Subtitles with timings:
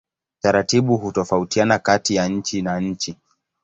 [0.39, 3.17] Taratibu hutofautiana kati ya nchi na nchi.